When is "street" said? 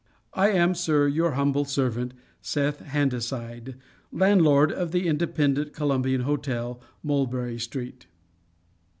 7.59-8.07